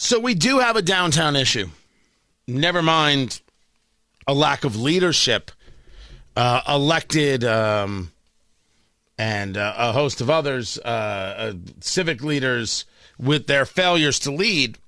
So 0.00 0.20
we 0.20 0.34
do 0.34 0.60
have 0.60 0.76
a 0.76 0.80
downtown 0.80 1.34
issue. 1.34 1.70
Never 2.46 2.82
mind 2.82 3.40
a 4.28 4.32
lack 4.32 4.62
of 4.62 4.76
leadership, 4.76 5.50
uh, 6.36 6.60
elected 6.68 7.42
um, 7.42 8.12
and 9.18 9.56
uh, 9.56 9.74
a 9.76 9.90
host 9.90 10.20
of 10.20 10.30
others, 10.30 10.78
uh, 10.78 10.88
uh, 10.88 11.52
civic 11.80 12.22
leaders, 12.22 12.84
with 13.18 13.48
their 13.48 13.66
failures 13.66 14.20
to 14.20 14.30
lead. 14.30 14.78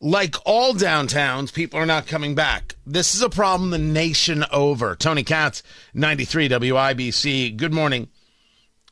Like 0.00 0.34
all 0.44 0.74
downtowns, 0.74 1.52
people 1.52 1.78
are 1.78 1.86
not 1.86 2.08
coming 2.08 2.34
back. 2.34 2.74
This 2.84 3.14
is 3.14 3.22
a 3.22 3.30
problem 3.30 3.70
the 3.70 3.78
nation 3.78 4.44
over. 4.50 4.96
Tony 4.96 5.22
Katz, 5.22 5.62
93 5.94 6.48
WIBC. 6.48 7.56
Good 7.56 7.72
morning. 7.72 8.08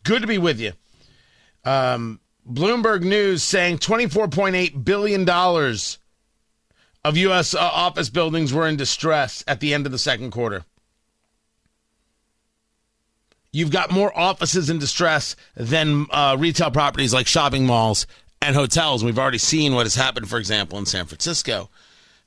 Good 0.04 0.20
to 0.20 0.28
be 0.28 0.38
with 0.38 0.60
you. 0.60 0.74
Um, 1.64 2.20
Bloomberg 2.48 3.02
News 3.02 3.42
saying 3.42 3.78
$24.8 3.78 4.84
billion 4.84 5.28
of 7.04 7.16
U.S. 7.16 7.54
Uh, 7.54 7.58
office 7.60 8.08
buildings 8.08 8.52
were 8.52 8.66
in 8.66 8.76
distress 8.76 9.44
at 9.46 9.60
the 9.60 9.74
end 9.74 9.86
of 9.86 9.92
the 9.92 9.98
second 9.98 10.30
quarter. 10.30 10.64
You've 13.52 13.70
got 13.70 13.90
more 13.90 14.16
offices 14.16 14.70
in 14.70 14.78
distress 14.78 15.36
than 15.56 16.06
uh, 16.10 16.36
retail 16.38 16.70
properties 16.70 17.14
like 17.14 17.26
shopping 17.26 17.66
malls 17.66 18.06
and 18.40 18.54
hotels. 18.54 19.04
We've 19.04 19.18
already 19.18 19.38
seen 19.38 19.74
what 19.74 19.86
has 19.86 19.94
happened, 19.94 20.28
for 20.28 20.38
example, 20.38 20.78
in 20.78 20.86
San 20.86 21.06
Francisco. 21.06 21.70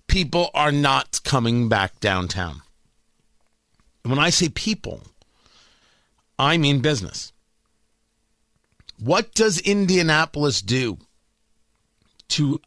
People 0.08 0.50
are 0.54 0.72
not 0.72 1.22
coming 1.24 1.70
back 1.70 2.00
downtown. 2.00 2.62
And 4.04 4.12
When 4.12 4.20
I 4.20 4.30
say 4.30 4.50
people, 4.50 5.02
I 6.38 6.58
mean 6.58 6.80
business. 6.80 7.34
What 9.02 9.34
does 9.34 9.60
Indianapolis 9.60 10.62
do 10.62 11.00
to 12.30 12.62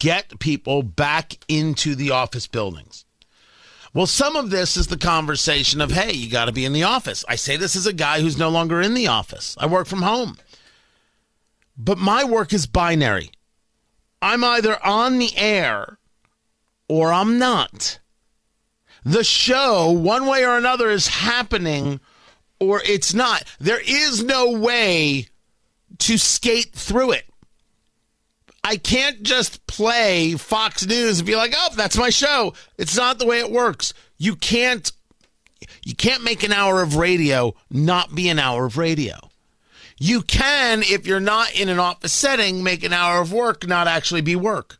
get 0.00 0.40
people 0.40 0.82
back 0.82 1.38
into 1.46 1.94
the 1.94 2.10
office 2.10 2.48
buildings? 2.48 3.04
Well, 3.94 4.06
some 4.06 4.34
of 4.34 4.50
this 4.50 4.76
is 4.76 4.88
the 4.88 4.98
conversation 4.98 5.80
of, 5.80 5.92
hey, 5.92 6.12
you 6.12 6.28
got 6.28 6.46
to 6.46 6.52
be 6.52 6.64
in 6.64 6.72
the 6.72 6.82
office. 6.82 7.24
I 7.28 7.36
say 7.36 7.56
this 7.56 7.76
as 7.76 7.86
a 7.86 7.92
guy 7.92 8.20
who's 8.20 8.36
no 8.36 8.48
longer 8.48 8.80
in 8.80 8.94
the 8.94 9.06
office. 9.06 9.56
I 9.60 9.66
work 9.66 9.86
from 9.86 10.02
home. 10.02 10.36
But 11.78 11.98
my 11.98 12.24
work 12.24 12.52
is 12.52 12.66
binary. 12.66 13.30
I'm 14.20 14.42
either 14.42 14.84
on 14.84 15.18
the 15.18 15.36
air 15.36 15.98
or 16.88 17.12
I'm 17.12 17.38
not. 17.38 18.00
The 19.04 19.22
show, 19.22 19.92
one 19.92 20.26
way 20.26 20.44
or 20.44 20.58
another, 20.58 20.90
is 20.90 21.06
happening 21.06 22.00
or 22.58 22.82
it's 22.84 23.14
not. 23.14 23.44
There 23.60 23.80
is 23.86 24.24
no 24.24 24.50
way 24.50 25.28
to 26.00 26.18
skate 26.18 26.72
through 26.72 27.12
it. 27.12 27.24
I 28.62 28.76
can't 28.76 29.22
just 29.22 29.66
play 29.68 30.34
Fox 30.34 30.84
News 30.84 31.20
and 31.20 31.26
be 31.26 31.36
like, 31.36 31.54
"Oh, 31.56 31.68
that's 31.76 31.96
my 31.96 32.10
show." 32.10 32.52
It's 32.76 32.96
not 32.96 33.18
the 33.18 33.26
way 33.26 33.38
it 33.38 33.50
works. 33.50 33.94
You 34.18 34.34
can't 34.34 34.90
you 35.84 35.94
can't 35.94 36.24
make 36.24 36.42
an 36.42 36.52
hour 36.52 36.82
of 36.82 36.96
radio 36.96 37.54
not 37.70 38.14
be 38.14 38.28
an 38.28 38.38
hour 38.38 38.66
of 38.66 38.76
radio. 38.76 39.30
You 39.98 40.22
can 40.22 40.82
if 40.82 41.06
you're 41.06 41.20
not 41.20 41.54
in 41.54 41.68
an 41.68 41.78
office 41.78 42.12
setting 42.12 42.62
make 42.62 42.82
an 42.82 42.92
hour 42.92 43.20
of 43.20 43.32
work 43.32 43.66
not 43.66 43.86
actually 43.86 44.20
be 44.20 44.36
work. 44.36 44.78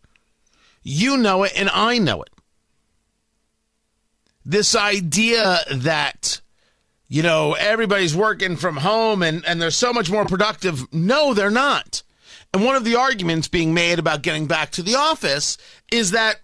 You 0.83 1.17
know 1.17 1.45
it 1.45 1.53
and 1.57 1.71
I 1.71 1.99
know 1.99 2.23
it. 2.23 2.31
This 4.45 4.75
idea 4.75 5.61
that 5.73 6.41
you 7.09 7.23
know 7.23 7.55
everybody's 7.55 8.17
working 8.17 8.57
from 8.57 8.79
home 8.79 9.23
and 9.23 9.45
and 9.47 9.61
they're 9.61 9.71
so 9.71 9.93
much 9.93 10.11
more 10.11 10.25
productive. 10.25 10.93
No, 10.93 11.35
they're 11.35 11.51
not. 11.51 12.03
And 12.53 12.65
one 12.65 12.77
of 12.77 12.85
the 12.85 12.97
arguments 12.97 13.49
being 13.49 13.75
made 13.75 13.99
about 13.99 14.23
getting 14.23 14.47
back 14.47 14.71
to 14.73 14.83
the 14.83 14.95
office 14.95 15.59
is 15.93 16.13
that, 16.13 16.41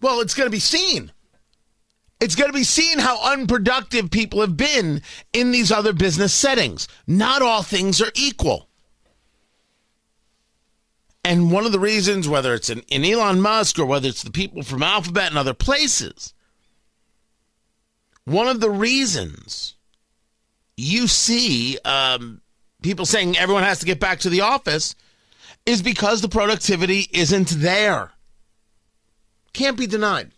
well, 0.00 0.20
it's 0.20 0.34
going 0.34 0.46
to 0.46 0.50
be 0.50 0.60
seen. 0.60 1.12
It's 2.20 2.34
going 2.34 2.50
to 2.50 2.56
be 2.56 2.64
seen 2.64 2.98
how 2.98 3.32
unproductive 3.32 4.10
people 4.10 4.40
have 4.40 4.56
been 4.56 5.02
in 5.32 5.50
these 5.50 5.70
other 5.70 5.92
business 5.92 6.32
settings. 6.32 6.88
Not 7.06 7.42
all 7.42 7.62
things 7.62 8.00
are 8.00 8.12
equal. 8.14 8.68
And 11.24 11.50
one 11.50 11.66
of 11.66 11.72
the 11.72 11.80
reasons, 11.80 12.28
whether 12.28 12.54
it's 12.54 12.70
in, 12.70 12.80
in 12.88 13.04
Elon 13.04 13.40
Musk 13.40 13.78
or 13.78 13.84
whether 13.84 14.08
it's 14.08 14.22
the 14.22 14.30
people 14.30 14.62
from 14.62 14.82
Alphabet 14.82 15.28
and 15.28 15.36
other 15.36 15.54
places, 15.54 16.32
one 18.24 18.46
of 18.46 18.60
the 18.60 18.70
reasons 18.70 19.75
you 20.76 21.06
see 21.06 21.78
um, 21.84 22.40
people 22.82 23.06
saying 23.06 23.36
everyone 23.36 23.64
has 23.64 23.80
to 23.80 23.86
get 23.86 24.00
back 24.00 24.20
to 24.20 24.30
the 24.30 24.42
office 24.42 24.94
is 25.64 25.82
because 25.82 26.20
the 26.20 26.28
productivity 26.28 27.08
isn't 27.12 27.48
there. 27.48 28.12
Can't 29.52 29.76
be 29.76 29.86
denied. 29.86 30.32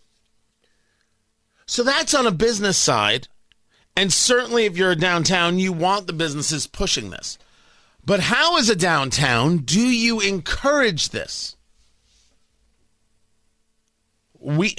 So 1.65 1.83
that's 1.83 2.15
on 2.15 2.25
a 2.25 2.31
business 2.31 2.77
side. 2.77 3.27
And 3.95 4.13
certainly, 4.13 4.65
if 4.65 4.77
you're 4.77 4.91
a 4.91 4.95
downtown, 4.95 5.59
you 5.59 5.73
want 5.73 6.07
the 6.07 6.13
businesses 6.13 6.67
pushing 6.67 7.09
this. 7.09 7.37
But 8.05 8.21
how, 8.21 8.57
as 8.57 8.69
a 8.69 8.75
downtown, 8.75 9.57
do 9.57 9.81
you 9.81 10.19
encourage 10.21 11.09
this? 11.09 11.57
We, 14.39 14.75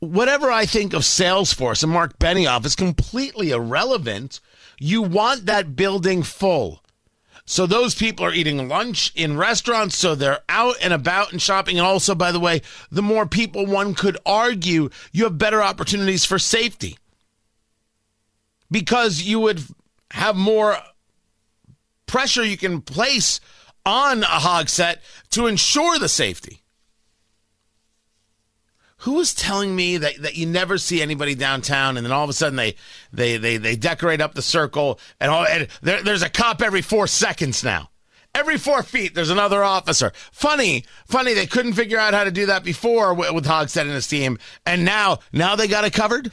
whatever 0.00 0.50
I 0.50 0.66
think 0.66 0.92
of 0.92 1.02
Salesforce 1.02 1.82
and 1.82 1.92
Mark 1.92 2.18
Benioff 2.18 2.64
is 2.64 2.74
completely 2.74 3.50
irrelevant. 3.50 4.40
You 4.78 5.02
want 5.02 5.46
that 5.46 5.76
building 5.76 6.22
full. 6.22 6.82
So 7.44 7.66
those 7.66 7.94
people 7.94 8.24
are 8.24 8.32
eating 8.32 8.68
lunch 8.68 9.12
in 9.14 9.36
restaurants, 9.36 9.96
so 9.96 10.14
they're 10.14 10.40
out 10.48 10.76
and 10.80 10.92
about 10.92 11.32
and 11.32 11.42
shopping. 11.42 11.78
And 11.78 11.86
also, 11.86 12.14
by 12.14 12.32
the 12.32 12.40
way, 12.40 12.62
the 12.90 13.02
more 13.02 13.26
people 13.26 13.66
one 13.66 13.94
could 13.94 14.16
argue, 14.24 14.88
you 15.12 15.24
have 15.24 15.38
better 15.38 15.62
opportunities 15.62 16.24
for 16.24 16.38
safety 16.38 16.98
because 18.70 19.22
you 19.22 19.40
would 19.40 19.62
have 20.12 20.36
more 20.36 20.76
pressure 22.06 22.44
you 22.44 22.56
can 22.56 22.80
place 22.80 23.40
on 23.84 24.22
a 24.22 24.26
Hogsett 24.26 24.98
to 25.30 25.46
ensure 25.46 25.98
the 25.98 26.08
safety. 26.08 26.62
Who 29.00 29.14
was 29.14 29.34
telling 29.34 29.74
me 29.74 29.96
that, 29.96 30.20
that 30.20 30.36
you 30.36 30.46
never 30.46 30.76
see 30.76 31.00
anybody 31.00 31.34
downtown 31.34 31.96
and 31.96 32.04
then 32.04 32.12
all 32.12 32.24
of 32.24 32.30
a 32.30 32.34
sudden 32.34 32.56
they 32.56 32.74
they 33.12 33.38
they, 33.38 33.56
they 33.56 33.74
decorate 33.74 34.20
up 34.20 34.34
the 34.34 34.42
circle 34.42 35.00
and, 35.18 35.30
all, 35.30 35.46
and 35.46 35.68
there, 35.80 36.02
there's 36.02 36.22
a 36.22 36.28
cop 36.28 36.60
every 36.60 36.82
four 36.82 37.06
seconds 37.06 37.64
now. 37.64 37.88
Every 38.34 38.58
four 38.58 38.82
feet, 38.82 39.14
there's 39.14 39.30
another 39.30 39.64
officer. 39.64 40.12
Funny, 40.30 40.84
funny, 41.06 41.34
they 41.34 41.46
couldn't 41.46 41.72
figure 41.72 41.98
out 41.98 42.14
how 42.14 42.24
to 42.24 42.30
do 42.30 42.46
that 42.46 42.62
before 42.62 43.12
with, 43.12 43.32
with 43.32 43.46
and 43.48 43.90
his 43.90 44.06
team, 44.06 44.38
and 44.64 44.84
now, 44.84 45.18
now 45.32 45.56
they 45.56 45.66
got 45.66 45.84
it 45.84 45.92
covered. 45.92 46.30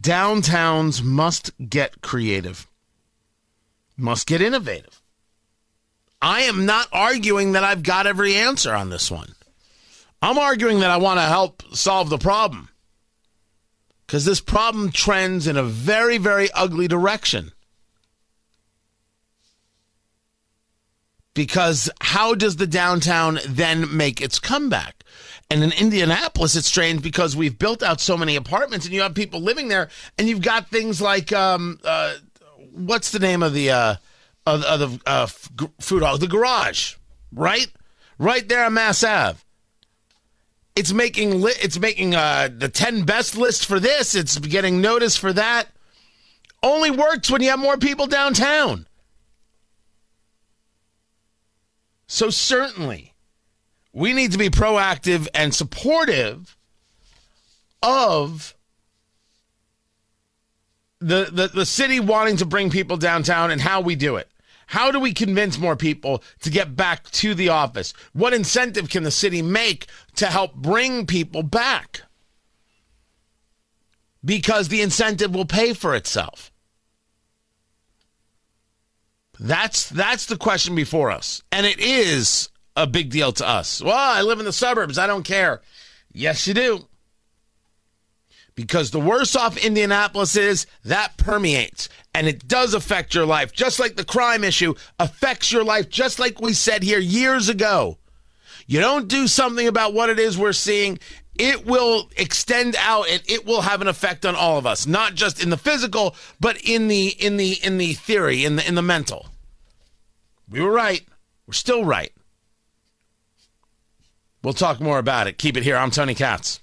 Downtowns 0.00 1.04
must 1.04 1.52
get 1.68 2.02
creative, 2.02 2.66
must 3.96 4.26
get 4.26 4.42
innovative. 4.42 5.01
I 6.22 6.42
am 6.42 6.64
not 6.64 6.86
arguing 6.92 7.52
that 7.52 7.64
I've 7.64 7.82
got 7.82 8.06
every 8.06 8.36
answer 8.36 8.72
on 8.72 8.90
this 8.90 9.10
one. 9.10 9.34
I'm 10.22 10.38
arguing 10.38 10.78
that 10.78 10.90
I 10.90 10.98
want 10.98 11.18
to 11.18 11.24
help 11.24 11.64
solve 11.74 12.10
the 12.10 12.18
problem 12.18 12.68
because 14.06 14.24
this 14.24 14.40
problem 14.40 14.92
trends 14.92 15.48
in 15.48 15.56
a 15.56 15.64
very, 15.64 16.18
very 16.18 16.48
ugly 16.52 16.86
direction. 16.86 17.50
Because 21.34 21.90
how 22.00 22.34
does 22.34 22.56
the 22.56 22.66
downtown 22.66 23.40
then 23.48 23.96
make 23.96 24.20
its 24.20 24.38
comeback? 24.38 25.02
And 25.50 25.64
in 25.64 25.72
Indianapolis, 25.72 26.54
it's 26.54 26.68
strange 26.68 27.02
because 27.02 27.34
we've 27.34 27.58
built 27.58 27.82
out 27.82 28.00
so 28.00 28.16
many 28.16 28.36
apartments 28.36 28.86
and 28.86 28.94
you 28.94 29.00
have 29.00 29.14
people 29.14 29.40
living 29.40 29.68
there, 29.68 29.88
and 30.18 30.28
you've 30.28 30.42
got 30.42 30.68
things 30.68 31.00
like 31.00 31.32
um, 31.32 31.80
uh, 31.84 32.14
what's 32.70 33.10
the 33.10 33.18
name 33.18 33.42
of 33.42 33.54
the 33.54 33.70
uh, 33.70 33.94
of, 34.46 34.62
of 34.64 34.80
the 34.80 35.00
uh, 35.06 35.26
food 35.26 36.02
hall, 36.02 36.18
the 36.18 36.26
garage, 36.26 36.96
right, 37.32 37.68
right 38.18 38.48
there 38.48 38.64
on 38.64 38.74
Mass 38.74 39.02
Ave. 39.04 39.38
It's 40.74 40.92
making 40.92 41.42
li- 41.42 41.52
it's 41.60 41.78
making 41.78 42.14
uh, 42.14 42.48
the 42.56 42.68
ten 42.68 43.04
best 43.04 43.36
list 43.36 43.66
for 43.66 43.78
this. 43.78 44.14
It's 44.14 44.38
getting 44.38 44.80
notice 44.80 45.16
for 45.16 45.32
that. 45.32 45.68
Only 46.62 46.90
works 46.90 47.30
when 47.30 47.42
you 47.42 47.50
have 47.50 47.58
more 47.58 47.76
people 47.76 48.06
downtown. 48.06 48.86
So 52.06 52.30
certainly, 52.30 53.12
we 53.92 54.12
need 54.12 54.32
to 54.32 54.38
be 54.38 54.48
proactive 54.48 55.28
and 55.34 55.54
supportive 55.54 56.56
of 57.82 58.54
the, 61.00 61.28
the, 61.32 61.48
the 61.48 61.66
city 61.66 62.00
wanting 62.00 62.36
to 62.38 62.46
bring 62.46 62.70
people 62.70 62.96
downtown 62.96 63.50
and 63.50 63.60
how 63.60 63.80
we 63.80 63.94
do 63.94 64.16
it. 64.16 64.28
How 64.72 64.90
do 64.90 64.98
we 64.98 65.12
convince 65.12 65.58
more 65.58 65.76
people 65.76 66.24
to 66.40 66.48
get 66.48 66.74
back 66.74 67.10
to 67.10 67.34
the 67.34 67.50
office? 67.50 67.92
What 68.14 68.32
incentive 68.32 68.88
can 68.88 69.02
the 69.02 69.10
city 69.10 69.42
make 69.42 69.86
to 70.16 70.24
help 70.24 70.54
bring 70.54 71.04
people 71.04 71.42
back? 71.42 72.00
Because 74.24 74.68
the 74.68 74.80
incentive 74.80 75.34
will 75.34 75.44
pay 75.44 75.74
for 75.74 75.94
itself. 75.94 76.50
That's 79.38 79.90
that's 79.90 80.24
the 80.24 80.38
question 80.38 80.74
before 80.74 81.10
us. 81.10 81.42
And 81.52 81.66
it 81.66 81.78
is 81.78 82.48
a 82.74 82.86
big 82.86 83.10
deal 83.10 83.32
to 83.32 83.46
us. 83.46 83.82
Well, 83.82 83.94
I 83.94 84.22
live 84.22 84.38
in 84.38 84.46
the 84.46 84.54
suburbs. 84.54 84.96
I 84.96 85.06
don't 85.06 85.22
care. 85.22 85.60
Yes, 86.14 86.46
you 86.46 86.54
do 86.54 86.88
because 88.54 88.90
the 88.90 89.00
worse 89.00 89.34
off 89.34 89.56
Indianapolis 89.56 90.36
is, 90.36 90.66
that 90.84 91.16
permeates 91.16 91.88
and 92.14 92.26
it 92.26 92.46
does 92.46 92.74
affect 92.74 93.14
your 93.14 93.26
life, 93.26 93.52
just 93.52 93.80
like 93.80 93.96
the 93.96 94.04
crime 94.04 94.44
issue 94.44 94.74
affects 94.98 95.50
your 95.50 95.64
life, 95.64 95.88
just 95.88 96.18
like 96.18 96.40
we 96.40 96.52
said 96.52 96.82
here 96.82 96.98
years 96.98 97.48
ago. 97.48 97.98
You 98.66 98.80
don't 98.80 99.08
do 99.08 99.26
something 99.26 99.66
about 99.66 99.94
what 99.94 100.10
it 100.10 100.18
is 100.18 100.38
we're 100.38 100.52
seeing, 100.52 100.98
it 101.38 101.66
will 101.66 102.10
extend 102.16 102.76
out 102.78 103.08
and 103.08 103.22
it 103.26 103.46
will 103.46 103.62
have 103.62 103.80
an 103.80 103.88
effect 103.88 104.26
on 104.26 104.34
all 104.34 104.58
of 104.58 104.66
us, 104.66 104.86
not 104.86 105.14
just 105.14 105.42
in 105.42 105.50
the 105.50 105.56
physical, 105.56 106.14
but 106.38 106.60
in 106.62 106.88
the 106.88 107.08
in 107.08 107.38
the 107.38 107.52
in 107.64 107.78
the 107.78 107.94
theory, 107.94 108.44
in 108.44 108.56
the 108.56 108.68
in 108.68 108.74
the 108.74 108.82
mental. 108.82 109.28
We 110.48 110.60
were 110.60 110.70
right. 110.70 111.06
We're 111.46 111.54
still 111.54 111.84
right. 111.84 112.12
We'll 114.42 114.52
talk 114.52 114.80
more 114.80 114.98
about 114.98 115.26
it. 115.26 115.38
Keep 115.38 115.56
it 115.56 115.62
here. 115.62 115.76
I'm 115.76 115.90
Tony 115.90 116.14
Katz. 116.14 116.60